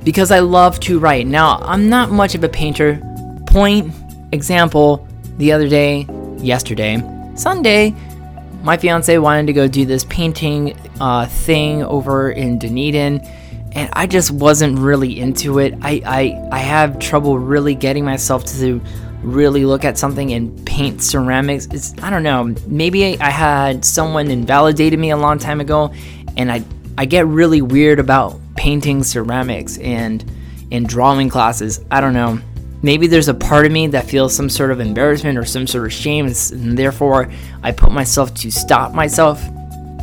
because 0.03 0.29
I 0.31 0.39
love 0.39 0.79
to 0.81 0.99
write. 0.99 1.25
Now, 1.25 1.57
I'm 1.61 1.89
not 1.89 2.11
much 2.11 2.35
of 2.35 2.43
a 2.43 2.49
painter. 2.49 3.01
Point 3.47 3.93
example, 4.31 5.07
the 5.37 5.51
other 5.51 5.67
day, 5.67 6.05
yesterday, 6.37 7.01
Sunday, 7.35 7.95
my 8.63 8.77
fiance 8.77 9.17
wanted 9.17 9.47
to 9.47 9.53
go 9.53 9.67
do 9.67 9.85
this 9.85 10.05
painting 10.05 10.77
uh, 10.99 11.25
thing 11.25 11.83
over 11.83 12.31
in 12.31 12.59
Dunedin, 12.59 13.21
and 13.77 13.89
I 13.93 14.07
just 14.07 14.31
wasn't 14.31 14.79
really 14.79 15.19
into 15.19 15.59
it. 15.59 15.75
I, 15.83 16.01
I 16.03 16.49
I 16.51 16.59
have 16.59 16.97
trouble 16.97 17.37
really 17.37 17.75
getting 17.75 18.03
myself 18.03 18.43
to 18.57 18.81
really 19.21 19.65
look 19.65 19.85
at 19.85 19.99
something 19.99 20.33
and 20.33 20.65
paint 20.65 21.03
ceramics. 21.03 21.67
It's 21.67 21.93
I 22.01 22.09
don't 22.09 22.23
know. 22.23 22.55
Maybe 22.65 23.19
I 23.19 23.29
had 23.29 23.85
someone 23.85 24.31
invalidated 24.31 24.99
me 24.99 25.11
a 25.11 25.17
long 25.17 25.37
time 25.37 25.61
ago, 25.61 25.93
and 26.35 26.51
I 26.51 26.63
I 26.97 27.05
get 27.05 27.27
really 27.27 27.61
weird 27.61 27.99
about 27.99 28.39
painting 28.55 29.03
ceramics 29.03 29.77
and 29.77 30.25
in 30.71 30.85
drawing 30.85 31.29
classes. 31.29 31.79
I 31.91 32.01
don't 32.01 32.13
know. 32.13 32.39
Maybe 32.81 33.05
there's 33.05 33.27
a 33.27 33.33
part 33.35 33.67
of 33.67 33.71
me 33.71 33.87
that 33.87 34.05
feels 34.05 34.35
some 34.35 34.49
sort 34.49 34.71
of 34.71 34.79
embarrassment 34.79 35.37
or 35.37 35.45
some 35.45 35.67
sort 35.67 35.85
of 35.85 35.93
shame, 35.93 36.25
and 36.25 36.77
therefore 36.77 37.31
I 37.61 37.71
put 37.73 37.91
myself 37.91 38.33
to 38.35 38.51
stop 38.51 38.95
myself. 38.95 39.39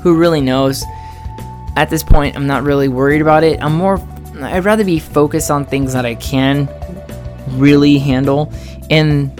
Who 0.03 0.17
really 0.17 0.41
knows? 0.41 0.85
At 1.77 1.91
this 1.91 2.03
point, 2.03 2.37
I'm 2.37 2.47
not 2.47 2.63
really 2.63 2.89
worried 2.89 3.21
about 3.21 3.43
it. 3.43 3.63
I'm 3.63 3.75
more, 3.75 3.99
I'd 4.41 4.65
rather 4.65 4.85
be 4.85 4.99
focused 4.99 5.51
on 5.51 5.65
things 5.65 5.93
that 5.93 6.07
I 6.07 6.15
can 6.15 6.69
really 7.49 7.99
handle. 7.99 8.53
And 8.91 9.39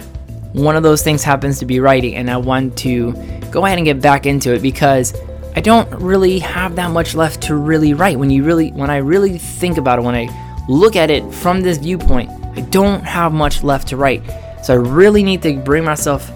one 0.53 0.75
of 0.75 0.83
those 0.83 1.01
things 1.01 1.23
happens 1.23 1.59
to 1.59 1.65
be 1.65 1.79
writing, 1.79 2.15
and 2.15 2.29
I 2.29 2.37
want 2.37 2.77
to 2.79 3.13
go 3.51 3.65
ahead 3.65 3.77
and 3.77 3.85
get 3.85 4.01
back 4.01 4.25
into 4.25 4.53
it 4.53 4.61
because 4.61 5.13
I 5.55 5.61
don't 5.61 5.89
really 6.01 6.39
have 6.39 6.75
that 6.75 6.91
much 6.91 7.15
left 7.15 7.41
to 7.43 7.55
really 7.55 7.93
write. 7.93 8.19
When 8.19 8.29
you 8.29 8.43
really, 8.43 8.71
when 8.71 8.89
I 8.89 8.97
really 8.97 9.37
think 9.37 9.77
about 9.77 9.99
it, 9.99 10.01
when 10.01 10.15
I 10.15 10.27
look 10.67 10.95
at 10.95 11.09
it 11.09 11.33
from 11.33 11.61
this 11.61 11.77
viewpoint, 11.77 12.29
I 12.57 12.61
don't 12.61 13.01
have 13.03 13.31
much 13.31 13.63
left 13.63 13.87
to 13.89 13.97
write. 13.97 14.23
So 14.63 14.73
I 14.73 14.77
really 14.77 15.23
need 15.23 15.41
to 15.43 15.57
bring 15.57 15.83
myself 15.83 16.29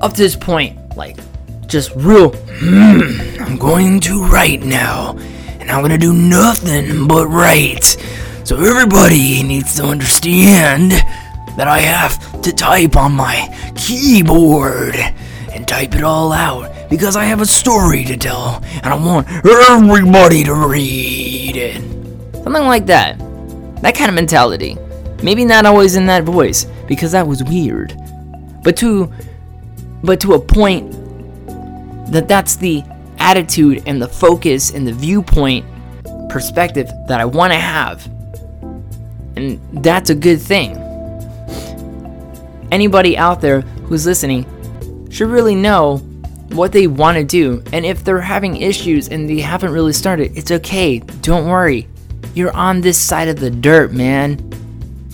up 0.00 0.12
to 0.12 0.22
this 0.22 0.36
point, 0.36 0.96
like 0.96 1.16
just 1.76 1.94
real. 1.94 2.30
Hmm, 2.30 3.38
I'm 3.38 3.58
going 3.58 4.00
to 4.00 4.24
write 4.24 4.62
now, 4.62 5.14
and 5.60 5.70
I'm 5.70 5.82
gonna 5.82 5.98
do 5.98 6.14
nothing 6.14 7.06
but 7.06 7.26
write. 7.26 7.98
So 8.44 8.56
everybody 8.56 9.42
needs 9.42 9.76
to 9.76 9.84
understand 9.84 10.92
that 11.58 11.68
I 11.68 11.80
have 11.80 12.40
to 12.40 12.50
type 12.50 12.96
on 12.96 13.12
my 13.12 13.54
keyboard 13.76 14.94
and 15.52 15.68
type 15.68 15.94
it 15.94 16.02
all 16.02 16.32
out 16.32 16.72
because 16.88 17.14
I 17.14 17.24
have 17.24 17.42
a 17.42 17.46
story 17.46 18.04
to 18.04 18.16
tell 18.16 18.64
and 18.82 18.86
I 18.86 18.94
want 18.94 19.28
everybody 19.44 20.44
to 20.44 20.54
read 20.54 21.56
it. 21.56 21.82
Something 22.42 22.64
like 22.64 22.86
that. 22.86 23.18
That 23.82 23.94
kind 23.94 24.08
of 24.08 24.14
mentality. 24.14 24.78
Maybe 25.22 25.44
not 25.44 25.66
always 25.66 25.96
in 25.96 26.06
that 26.06 26.24
voice 26.24 26.64
because 26.88 27.12
that 27.12 27.26
was 27.26 27.44
weird. 27.44 27.94
But 28.62 28.78
to 28.78 29.12
but 30.02 30.20
to 30.20 30.34
a 30.34 30.40
point 30.40 31.05
that 32.08 32.28
that's 32.28 32.56
the 32.56 32.82
attitude 33.18 33.82
and 33.86 34.00
the 34.00 34.08
focus 34.08 34.70
and 34.72 34.86
the 34.86 34.92
viewpoint 34.92 35.64
perspective 36.28 36.88
that 37.08 37.20
I 37.20 37.24
want 37.24 37.52
to 37.52 37.58
have. 37.58 38.06
And 39.36 39.60
that's 39.84 40.10
a 40.10 40.14
good 40.14 40.40
thing. 40.40 40.76
Anybody 42.72 43.16
out 43.16 43.40
there 43.40 43.60
who's 43.60 44.06
listening 44.06 44.44
should 45.10 45.28
really 45.28 45.54
know 45.54 45.98
what 46.50 46.72
they 46.72 46.86
want 46.86 47.16
to 47.16 47.24
do. 47.24 47.62
And 47.72 47.84
if 47.84 48.04
they're 48.04 48.20
having 48.20 48.56
issues 48.56 49.08
and 49.08 49.28
they 49.28 49.40
haven't 49.40 49.72
really 49.72 49.92
started, 49.92 50.36
it's 50.36 50.50
okay. 50.50 50.98
Don't 50.98 51.48
worry. 51.48 51.88
You're 52.34 52.54
on 52.54 52.80
this 52.80 52.98
side 52.98 53.28
of 53.28 53.40
the 53.40 53.50
dirt, 53.50 53.92
man. 53.92 54.38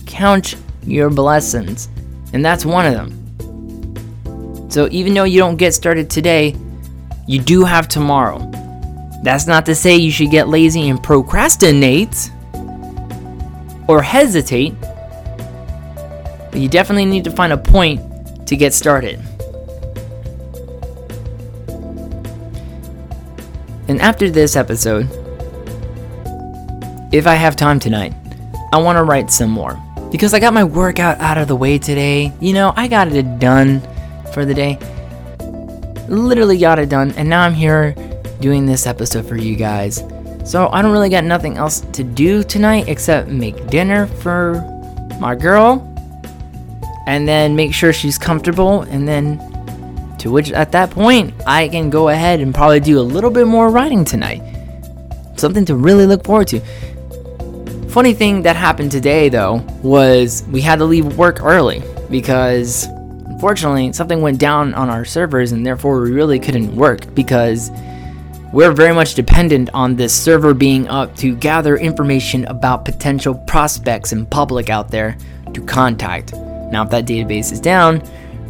Count 0.05 0.55
your 0.85 1.09
blessings. 1.09 1.89
And 2.33 2.43
that's 2.43 2.65
one 2.65 2.85
of 2.85 2.93
them. 2.93 4.69
So 4.69 4.87
even 4.91 5.13
though 5.13 5.23
you 5.23 5.39
don't 5.39 5.57
get 5.57 5.73
started 5.73 6.09
today, 6.09 6.55
you 7.25 7.39
do 7.39 7.63
have 7.63 7.87
tomorrow. 7.87 8.39
That's 9.23 9.47
not 9.47 9.65
to 9.67 9.75
say 9.75 9.95
you 9.95 10.11
should 10.11 10.31
get 10.31 10.49
lazy 10.49 10.89
and 10.89 11.01
procrastinate 11.01 12.31
or 13.87 14.01
hesitate, 14.01 14.73
but 16.51 16.55
you 16.55 16.67
definitely 16.67 17.05
need 17.05 17.23
to 17.23 17.31
find 17.31 17.53
a 17.53 17.57
point 17.57 18.47
to 18.47 18.55
get 18.55 18.73
started. 18.73 19.19
And 23.87 24.01
after 24.01 24.29
this 24.29 24.55
episode, 24.55 25.07
if 27.13 27.27
I 27.27 27.35
have 27.35 27.55
time 27.55 27.79
tonight, 27.79 28.13
I 28.71 28.77
want 28.77 28.97
to 28.97 29.03
write 29.03 29.29
some 29.29 29.49
more. 29.49 29.81
Because 30.11 30.33
I 30.33 30.39
got 30.39 30.53
my 30.53 30.63
workout 30.63 31.19
out 31.19 31.37
of 31.37 31.47
the 31.47 31.55
way 31.55 31.77
today. 31.77 32.31
You 32.39 32.53
know, 32.53 32.73
I 32.75 32.87
got 32.87 33.07
it 33.07 33.39
done 33.39 33.81
for 34.33 34.45
the 34.45 34.53
day. 34.53 34.77
Literally 36.13 36.59
got 36.59 36.77
it 36.77 36.89
done. 36.89 37.11
And 37.17 37.27
now 37.27 37.41
I'm 37.41 37.55
here 37.55 37.95
doing 38.39 38.67
this 38.67 38.85
episode 38.85 39.27
for 39.27 39.35
you 39.35 39.55
guys. 39.55 40.03
So 40.45 40.69
I 40.71 40.81
don't 40.81 40.91
really 40.91 41.09
got 41.09 41.23
nothing 41.23 41.57
else 41.57 41.81
to 41.81 42.03
do 42.03 42.43
tonight 42.43 42.87
except 42.87 43.29
make 43.29 43.67
dinner 43.67 44.05
for 44.05 44.61
my 45.19 45.33
girl. 45.33 45.89
And 47.07 47.27
then 47.27 47.55
make 47.55 47.73
sure 47.73 47.91
she's 47.93 48.17
comfortable. 48.17 48.81
And 48.83 49.07
then 49.07 49.39
to 50.19 50.31
which 50.31 50.51
at 50.51 50.71
that 50.73 50.91
point, 50.91 51.33
I 51.47 51.67
can 51.67 51.89
go 51.89 52.09
ahead 52.09 52.41
and 52.41 52.53
probably 52.53 52.79
do 52.79 52.99
a 52.99 53.01
little 53.01 53.31
bit 53.31 53.47
more 53.47 53.69
writing 53.69 54.05
tonight. 54.05 54.41
Something 55.35 55.65
to 55.65 55.75
really 55.75 56.05
look 56.05 56.23
forward 56.23 56.47
to. 56.49 56.59
Funny 57.89 58.13
thing 58.13 58.43
that 58.43 58.55
happened 58.55 58.91
today 58.91 59.29
though 59.29 59.55
was 59.81 60.43
we 60.51 60.61
had 60.61 60.77
to 60.79 60.85
leave 60.85 61.17
work 61.17 61.41
early 61.41 61.81
because 62.09 62.87
unfortunately 63.43 63.91
something 63.91 64.21
went 64.21 64.39
down 64.39 64.73
on 64.73 64.89
our 64.89 65.03
servers 65.03 65.51
and 65.51 65.65
therefore 65.65 65.99
we 65.99 66.11
really 66.11 66.39
couldn't 66.39 66.73
work 66.77 67.13
because 67.13 67.71
we're 68.53 68.71
very 68.71 68.95
much 68.95 69.15
dependent 69.15 69.69
on 69.73 69.97
this 69.97 70.15
server 70.15 70.53
being 70.53 70.87
up 70.87 71.13
to 71.17 71.35
gather 71.35 71.75
information 71.75 72.45
about 72.45 72.85
potential 72.85 73.35
prospects 73.35 74.13
and 74.13 74.29
public 74.31 74.69
out 74.69 74.89
there 74.89 75.17
to 75.53 75.61
contact. 75.65 76.31
Now, 76.31 76.83
if 76.83 76.89
that 76.91 77.05
database 77.05 77.51
is 77.51 77.59
down, 77.59 78.01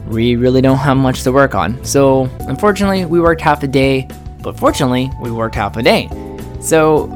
we 0.10 0.36
really 0.36 0.62
don't 0.62 0.78
have 0.78 0.98
much 0.98 1.24
to 1.24 1.32
work 1.32 1.56
on. 1.56 1.84
So, 1.84 2.26
unfortunately, 2.42 3.06
we 3.06 3.20
worked 3.20 3.42
half 3.42 3.64
a 3.64 3.68
day, 3.68 4.08
but 4.44 4.60
fortunately, 4.60 5.10
we 5.20 5.32
worked 5.32 5.56
half 5.56 5.76
a 5.76 5.82
day. 5.82 6.08
So, 6.62 7.08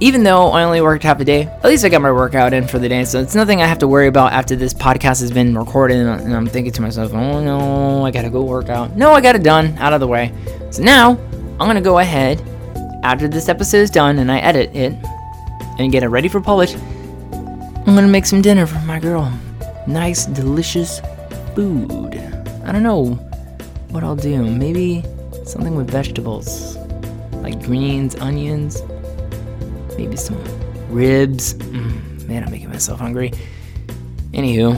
even 0.00 0.22
though 0.22 0.48
I 0.50 0.64
only 0.64 0.80
worked 0.80 1.02
half 1.02 1.20
a 1.20 1.24
day, 1.24 1.42
at 1.42 1.64
least 1.64 1.84
I 1.84 1.90
got 1.90 2.00
my 2.00 2.10
workout 2.10 2.52
in 2.54 2.66
for 2.66 2.78
the 2.78 2.88
day. 2.88 3.04
So, 3.04 3.20
it's 3.20 3.34
nothing 3.34 3.60
I 3.60 3.66
have 3.66 3.78
to 3.78 3.88
worry 3.88 4.06
about 4.06 4.32
after 4.32 4.56
this 4.56 4.72
podcast 4.72 5.20
has 5.20 5.30
been 5.30 5.56
recorded. 5.56 5.98
And 5.98 6.34
I'm 6.34 6.46
thinking 6.46 6.72
to 6.72 6.82
myself, 6.82 7.12
oh 7.12 7.44
no, 7.44 8.04
I 8.04 8.10
gotta 8.10 8.30
go 8.30 8.42
work 8.42 8.70
out. 8.70 8.96
No, 8.96 9.12
I 9.12 9.20
got 9.20 9.36
it 9.36 9.42
done, 9.42 9.76
out 9.78 9.92
of 9.92 10.00
the 10.00 10.06
way. 10.08 10.32
So, 10.70 10.82
now 10.82 11.10
I'm 11.60 11.66
gonna 11.66 11.80
go 11.80 11.98
ahead, 11.98 12.40
after 13.02 13.28
this 13.28 13.48
episode 13.48 13.78
is 13.78 13.90
done 13.90 14.18
and 14.18 14.30
I 14.30 14.38
edit 14.38 14.74
it 14.74 14.94
and 15.78 15.92
get 15.92 16.02
it 16.02 16.08
ready 16.08 16.28
for 16.28 16.40
publish, 16.40 16.74
I'm 16.74 17.94
gonna 17.94 18.08
make 18.08 18.26
some 18.26 18.42
dinner 18.42 18.66
for 18.66 18.78
my 18.80 18.98
girl. 18.98 19.32
Nice, 19.86 20.26
delicious 20.26 21.00
food. 21.54 22.16
I 22.64 22.72
don't 22.72 22.82
know 22.82 23.14
what 23.90 24.04
I'll 24.04 24.16
do. 24.16 24.42
Maybe 24.44 25.04
something 25.44 25.74
with 25.74 25.90
vegetables, 25.90 26.76
like 27.42 27.60
greens, 27.62 28.14
onions, 28.16 28.82
maybe 30.00 30.16
some 30.16 30.42
ribs. 30.88 31.54
Mm, 31.54 32.26
man, 32.26 32.44
I'm 32.44 32.50
making 32.50 32.70
myself 32.70 32.98
hungry. 32.98 33.32
Anywho, 34.32 34.72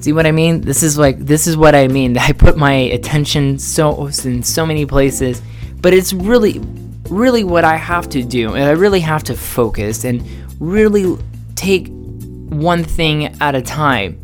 see 0.00 0.12
what 0.12 0.26
I 0.26 0.32
mean? 0.32 0.60
This 0.60 0.82
is 0.84 0.96
like 0.96 1.18
this 1.18 1.46
is 1.46 1.56
what 1.56 1.74
I 1.74 1.88
mean. 1.88 2.16
I 2.28 2.32
put 2.32 2.56
my 2.56 2.72
attention 2.72 3.58
so 3.58 4.06
in 4.24 4.42
so 4.42 4.64
many 4.64 4.86
places, 4.86 5.42
but 5.80 5.92
it's 5.92 6.12
really, 6.12 6.60
really 7.08 7.42
what 7.42 7.64
I 7.64 7.76
have 7.76 8.08
to 8.10 8.22
do, 8.22 8.54
and 8.54 8.64
I 8.64 8.72
really 8.72 9.00
have 9.00 9.24
to 9.24 9.34
focus 9.34 10.04
and 10.04 10.22
really 10.60 11.16
take 11.56 11.88
one 11.88 12.84
thing 12.84 13.26
at 13.40 13.54
a 13.54 13.62
time. 13.62 14.18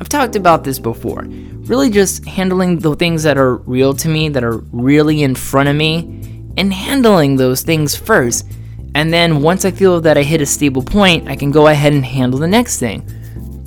I've 0.00 0.08
talked 0.08 0.36
about 0.36 0.62
this 0.62 0.78
before. 0.78 1.24
Really 1.68 1.90
just 1.90 2.24
handling 2.24 2.78
the 2.78 2.94
things 2.94 3.24
that 3.24 3.36
are 3.36 3.56
real 3.56 3.92
to 3.94 4.08
me, 4.08 4.28
that 4.28 4.44
are 4.44 4.58
really 4.72 5.22
in 5.22 5.34
front 5.34 5.68
of 5.68 5.74
me, 5.74 6.27
and 6.58 6.74
handling 6.74 7.36
those 7.36 7.62
things 7.62 7.94
first. 7.94 8.46
And 8.94 9.12
then 9.12 9.42
once 9.42 9.64
I 9.64 9.70
feel 9.70 10.00
that 10.00 10.18
I 10.18 10.22
hit 10.22 10.40
a 10.40 10.46
stable 10.46 10.82
point, 10.82 11.28
I 11.28 11.36
can 11.36 11.50
go 11.50 11.68
ahead 11.68 11.92
and 11.92 12.04
handle 12.04 12.40
the 12.40 12.48
next 12.48 12.78
thing. 12.78 13.08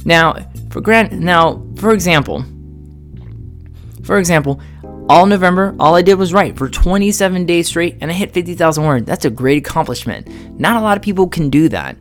Now, 0.03 0.35
for 0.69 0.81
grant 0.81 1.13
now, 1.13 1.65
for 1.77 1.93
example, 1.93 2.43
for 4.03 4.17
example, 4.19 4.59
all 5.09 5.25
November, 5.25 5.75
all 5.79 5.95
I 5.95 6.01
did 6.01 6.15
was 6.15 6.33
write 6.33 6.57
for 6.57 6.69
27 6.69 7.45
days 7.45 7.67
straight 7.67 7.97
and 8.01 8.11
I 8.11 8.13
hit 8.13 8.33
50,000 8.33 8.83
words. 8.83 9.05
That's 9.05 9.25
a 9.25 9.29
great 9.29 9.57
accomplishment. 9.57 10.27
Not 10.59 10.75
a 10.75 10.81
lot 10.81 10.97
of 10.97 11.03
people 11.03 11.27
can 11.27 11.49
do 11.49 11.69
that. 11.69 11.95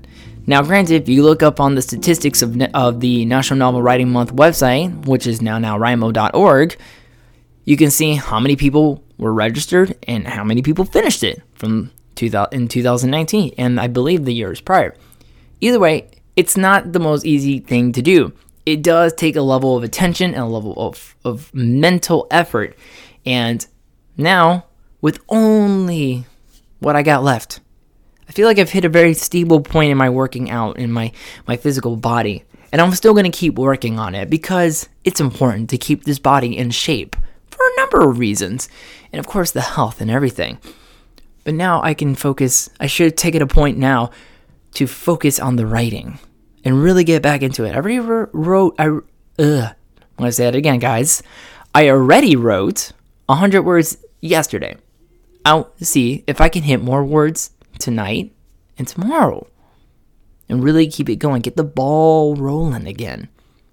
Now, 0.46 0.62
granted, 0.62 1.02
if 1.02 1.08
you 1.08 1.22
look 1.22 1.42
up 1.42 1.60
on 1.60 1.74
the 1.74 1.82
statistics 1.82 2.42
of, 2.42 2.60
of 2.74 3.00
the 3.00 3.24
National 3.26 3.58
Novel 3.58 3.82
Writing 3.82 4.10
Month 4.10 4.34
website, 4.34 5.06
which 5.06 5.26
is 5.26 5.40
now 5.40 5.58
nanowrimo.org, 5.58 6.76
you 7.64 7.76
can 7.76 7.90
see 7.90 8.14
how 8.14 8.40
many 8.40 8.56
people 8.56 9.04
were 9.20 9.32
registered 9.32 9.96
and 10.08 10.26
how 10.26 10.42
many 10.42 10.62
people 10.62 10.84
finished 10.84 11.22
it 11.22 11.42
from 11.54 11.90
2000, 12.16 12.52
in 12.52 12.68
2019 12.68 13.54
and 13.56 13.78
I 13.78 13.86
believe 13.86 14.24
the 14.24 14.34
years 14.34 14.60
prior. 14.60 14.94
Either 15.60 15.78
way, 15.78 16.10
it's 16.36 16.56
not 16.56 16.92
the 16.92 16.98
most 16.98 17.24
easy 17.24 17.60
thing 17.60 17.92
to 17.92 18.02
do. 18.02 18.32
It 18.64 18.82
does 18.82 19.12
take 19.12 19.36
a 19.36 19.42
level 19.42 19.76
of 19.76 19.84
attention 19.84 20.34
and 20.34 20.42
a 20.42 20.46
level 20.46 20.74
of, 20.76 21.14
of 21.24 21.54
mental 21.54 22.26
effort. 22.30 22.76
And 23.26 23.66
now, 24.16 24.66
with 25.00 25.20
only 25.28 26.24
what 26.78 26.96
I 26.96 27.02
got 27.02 27.22
left, 27.22 27.60
I 28.28 28.32
feel 28.32 28.46
like 28.46 28.58
I've 28.58 28.70
hit 28.70 28.84
a 28.84 28.88
very 28.88 29.12
stable 29.12 29.60
point 29.60 29.90
in 29.90 29.98
my 29.98 30.08
working 30.08 30.50
out 30.50 30.78
in 30.78 30.92
my, 30.92 31.12
my 31.46 31.56
physical 31.56 31.96
body. 31.96 32.44
And 32.72 32.80
I'm 32.80 32.92
still 32.92 33.14
to 33.14 33.28
keep 33.30 33.56
working 33.56 33.98
on 33.98 34.14
it 34.14 34.30
because 34.30 34.88
it's 35.04 35.20
important 35.20 35.70
to 35.70 35.78
keep 35.78 36.04
this 36.04 36.20
body 36.20 36.56
in 36.56 36.70
shape 36.70 37.16
for 37.60 37.66
a 37.66 37.76
number 37.76 38.08
of 38.08 38.18
reasons. 38.18 38.68
And 39.12 39.20
of 39.20 39.26
course, 39.26 39.50
the 39.50 39.60
health 39.60 40.00
and 40.00 40.10
everything. 40.10 40.58
But 41.44 41.54
now 41.54 41.82
I 41.82 41.94
can 41.94 42.14
focus, 42.14 42.70
I 42.78 42.86
should 42.86 43.16
take 43.16 43.34
it 43.34 43.42
a 43.42 43.46
point 43.46 43.76
now 43.76 44.10
to 44.74 44.86
focus 44.86 45.38
on 45.38 45.56
the 45.56 45.66
writing 45.66 46.18
and 46.64 46.82
really 46.82 47.04
get 47.04 47.22
back 47.22 47.42
into 47.42 47.64
it. 47.64 47.72
I 47.72 47.76
already 47.76 47.98
wrote, 47.98 48.74
I, 48.78 48.86
ugh, 49.38 49.74
I'm 50.18 50.24
to 50.24 50.32
say 50.32 50.48
it 50.48 50.54
again, 50.54 50.78
guys. 50.78 51.22
I 51.74 51.88
already 51.88 52.36
wrote 52.36 52.92
100 53.26 53.62
words 53.62 53.98
yesterday. 54.20 54.76
I'll 55.44 55.72
see 55.80 56.24
if 56.26 56.40
I 56.40 56.48
can 56.48 56.62
hit 56.62 56.82
more 56.82 57.04
words 57.04 57.50
tonight 57.78 58.32
and 58.78 58.86
tomorrow 58.86 59.46
and 60.48 60.62
really 60.62 60.88
keep 60.88 61.08
it 61.08 61.16
going. 61.16 61.42
Get 61.42 61.56
the 61.56 61.64
ball 61.64 62.36
rolling 62.36 62.86
again. 62.86 63.28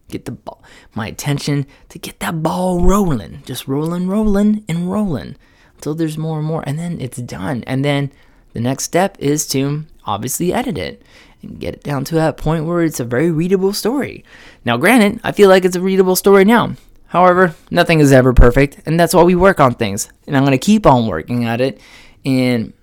Get 0.09 0.25
the 0.25 0.31
ball, 0.31 0.63
my 0.95 1.07
attention 1.07 1.65
to 1.89 1.99
get 1.99 2.19
that 2.19 2.41
ball 2.41 2.81
rolling. 2.81 3.43
Just 3.45 3.67
rolling, 3.67 4.07
rolling, 4.07 4.63
and 4.69 4.89
rolling 4.91 5.35
until 5.75 5.95
there's 5.95 6.17
more 6.17 6.39
and 6.39 6.47
more. 6.47 6.63
And 6.65 6.79
then 6.79 7.01
it's 7.01 7.17
done. 7.17 7.63
And 7.67 7.83
then 7.83 8.11
the 8.53 8.61
next 8.61 8.85
step 8.85 9.17
is 9.19 9.45
to 9.47 9.85
obviously 10.05 10.53
edit 10.53 10.77
it 10.77 11.03
and 11.41 11.59
get 11.59 11.73
it 11.73 11.83
down 11.83 12.05
to 12.05 12.15
that 12.15 12.37
point 12.37 12.65
where 12.65 12.81
it's 12.81 12.99
a 12.99 13.05
very 13.05 13.31
readable 13.31 13.73
story. 13.73 14.23
Now, 14.65 14.77
granted, 14.77 15.19
I 15.23 15.31
feel 15.31 15.49
like 15.49 15.65
it's 15.65 15.75
a 15.75 15.81
readable 15.81 16.15
story 16.15 16.45
now. 16.45 16.75
However, 17.07 17.55
nothing 17.71 17.99
is 17.99 18.11
ever 18.11 18.33
perfect, 18.33 18.79
and 18.85 18.99
that's 18.99 19.13
why 19.13 19.23
we 19.23 19.35
work 19.35 19.59
on 19.59 19.75
things. 19.75 20.09
And 20.25 20.35
I'm 20.35 20.43
gonna 20.43 20.57
keep 20.57 20.85
on 20.85 21.07
working 21.07 21.45
at 21.45 21.61
it, 21.61 21.79
and 22.25 22.73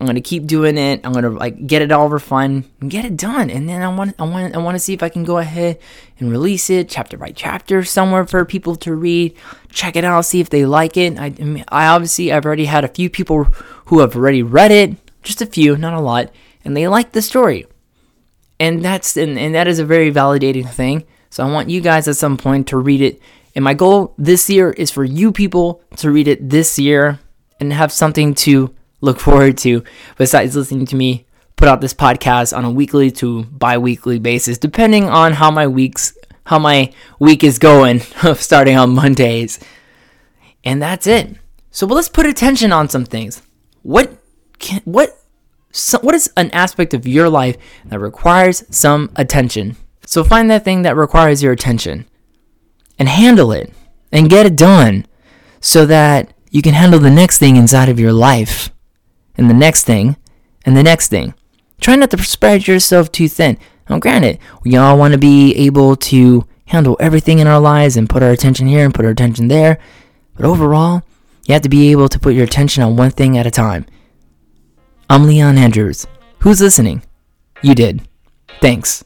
I'm 0.00 0.06
gonna 0.06 0.20
keep 0.20 0.46
doing 0.46 0.76
it. 0.76 1.00
I'm 1.04 1.12
gonna 1.12 1.30
like 1.30 1.66
get 1.66 1.80
it 1.80 1.92
all 1.92 2.08
refined 2.08 2.68
and 2.80 2.90
get 2.90 3.04
it 3.04 3.16
done. 3.16 3.48
And 3.48 3.68
then 3.68 3.80
I 3.80 3.88
want, 3.88 4.14
I 4.18 4.24
want, 4.24 4.54
I 4.54 4.58
want 4.58 4.74
to 4.74 4.78
see 4.80 4.92
if 4.92 5.02
I 5.02 5.08
can 5.08 5.24
go 5.24 5.38
ahead 5.38 5.78
and 6.18 6.30
release 6.30 6.68
it 6.68 6.88
chapter 6.88 7.16
by 7.16 7.30
chapter 7.30 7.84
somewhere 7.84 8.26
for 8.26 8.44
people 8.44 8.76
to 8.76 8.94
read. 8.94 9.36
Check 9.70 9.96
it 9.96 10.04
out, 10.04 10.22
see 10.22 10.40
if 10.40 10.50
they 10.50 10.66
like 10.66 10.96
it. 10.96 11.18
I, 11.18 11.26
I 11.26 11.44
mean, 11.44 11.64
I 11.68 11.86
obviously 11.86 12.32
I've 12.32 12.44
already 12.44 12.66
had 12.66 12.84
a 12.84 12.88
few 12.88 13.08
people 13.08 13.44
who 13.86 14.00
have 14.00 14.16
already 14.16 14.42
read 14.42 14.72
it, 14.72 14.96
just 15.22 15.40
a 15.40 15.46
few, 15.46 15.76
not 15.76 15.94
a 15.94 16.00
lot, 16.00 16.32
and 16.64 16.76
they 16.76 16.88
like 16.88 17.12
the 17.12 17.22
story. 17.22 17.66
And 18.58 18.84
that's 18.84 19.16
and, 19.16 19.38
and 19.38 19.54
that 19.54 19.68
is 19.68 19.78
a 19.78 19.84
very 19.84 20.12
validating 20.12 20.68
thing. 20.68 21.04
So 21.30 21.46
I 21.46 21.50
want 21.50 21.70
you 21.70 21.80
guys 21.80 22.08
at 22.08 22.16
some 22.16 22.36
point 22.36 22.68
to 22.68 22.76
read 22.76 23.00
it. 23.00 23.20
And 23.54 23.64
my 23.64 23.74
goal 23.74 24.14
this 24.18 24.50
year 24.50 24.70
is 24.70 24.90
for 24.90 25.04
you 25.04 25.30
people 25.32 25.82
to 25.96 26.10
read 26.10 26.28
it 26.28 26.50
this 26.50 26.78
year 26.78 27.20
and 27.60 27.72
have 27.72 27.92
something 27.92 28.34
to 28.34 28.74
look 29.04 29.20
forward 29.20 29.58
to 29.58 29.84
besides 30.16 30.56
listening 30.56 30.86
to 30.86 30.96
me 30.96 31.26
put 31.56 31.68
out 31.68 31.80
this 31.80 31.94
podcast 31.94 32.56
on 32.56 32.64
a 32.64 32.70
weekly 32.70 33.10
to 33.10 33.44
bi-weekly 33.44 34.18
basis 34.18 34.58
depending 34.58 35.04
on 35.08 35.32
how 35.32 35.50
my 35.50 35.66
weeks 35.66 36.16
how 36.46 36.58
my 36.58 36.92
week 37.18 37.42
is 37.42 37.58
going 37.58 38.00
starting 38.36 38.76
on 38.76 38.94
Mondays. 38.94 39.58
And 40.62 40.80
that's 40.80 41.06
it. 41.06 41.36
So 41.70 41.86
well, 41.86 41.96
let's 41.96 42.08
put 42.08 42.26
attention 42.26 42.72
on 42.72 42.88
some 42.88 43.04
things. 43.04 43.42
What 43.82 44.16
can 44.58 44.80
what 44.84 45.18
so 45.72 45.98
what 46.00 46.14
is 46.14 46.30
an 46.36 46.50
aspect 46.52 46.94
of 46.94 47.06
your 47.06 47.28
life 47.28 47.56
that 47.86 47.98
requires 47.98 48.64
some 48.74 49.10
attention? 49.16 49.76
So 50.06 50.22
find 50.22 50.50
that 50.50 50.64
thing 50.64 50.82
that 50.82 50.96
requires 50.96 51.42
your 51.42 51.52
attention 51.52 52.06
and 52.98 53.08
handle 53.08 53.52
it 53.52 53.72
and 54.12 54.30
get 54.30 54.46
it 54.46 54.56
done 54.56 55.06
so 55.60 55.86
that 55.86 56.32
you 56.50 56.62
can 56.62 56.74
handle 56.74 57.00
the 57.00 57.10
next 57.10 57.38
thing 57.38 57.56
inside 57.56 57.88
of 57.88 57.98
your 57.98 58.12
life 58.12 58.70
and 59.36 59.48
the 59.48 59.54
next 59.54 59.84
thing 59.84 60.16
and 60.64 60.76
the 60.76 60.82
next 60.82 61.08
thing. 61.08 61.34
Try 61.80 61.96
not 61.96 62.10
to 62.12 62.22
spread 62.22 62.66
yourself 62.66 63.12
too 63.12 63.28
thin. 63.28 63.58
Now, 63.88 63.98
granted, 63.98 64.38
we 64.64 64.76
all 64.76 64.98
want 64.98 65.12
to 65.12 65.18
be 65.18 65.54
able 65.56 65.96
to 65.96 66.46
handle 66.66 66.96
everything 66.98 67.38
in 67.38 67.46
our 67.46 67.60
lives 67.60 67.96
and 67.96 68.08
put 68.08 68.22
our 68.22 68.30
attention 68.30 68.66
here 68.66 68.84
and 68.84 68.94
put 68.94 69.04
our 69.04 69.10
attention 69.10 69.48
there. 69.48 69.78
But 70.36 70.46
overall, 70.46 71.02
you 71.46 71.52
have 71.52 71.62
to 71.62 71.68
be 71.68 71.90
able 71.90 72.08
to 72.08 72.18
put 72.18 72.34
your 72.34 72.44
attention 72.44 72.82
on 72.82 72.96
one 72.96 73.10
thing 73.10 73.36
at 73.36 73.46
a 73.46 73.50
time. 73.50 73.86
I'm 75.10 75.26
Leon 75.26 75.58
Andrews. 75.58 76.06
Who's 76.38 76.60
listening? 76.60 77.02
You 77.62 77.74
did. 77.74 78.08
Thanks. 78.60 79.04